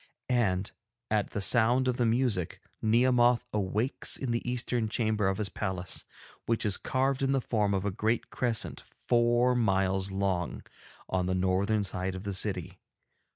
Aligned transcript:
And, 0.29 0.71
at 1.11 1.29
the 1.29 1.41
sound 1.41 1.87
of 1.87 1.97
the 1.97 2.07
music, 2.07 2.59
Nehemoth 2.81 3.45
awakes 3.53 4.17
in 4.17 4.31
the 4.31 4.41
eastern 4.51 4.89
chamber 4.89 5.27
of 5.27 5.37
his 5.37 5.49
palace, 5.49 6.05
which 6.47 6.65
is 6.65 6.75
carved 6.75 7.21
in 7.21 7.33
the 7.33 7.39
form 7.39 7.75
of 7.75 7.85
a 7.85 7.91
great 7.91 8.31
crescent, 8.31 8.81
four 8.81 9.53
miles 9.55 10.11
long, 10.11 10.63
on 11.07 11.27
the 11.27 11.35
northern 11.35 11.83
side 11.83 12.15
of 12.15 12.23
the 12.23 12.33
city. 12.33 12.79